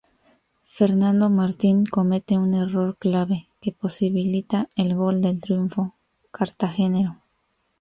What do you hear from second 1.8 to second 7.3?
comete un error clave que posibilita el gol del triunfo cartagenero.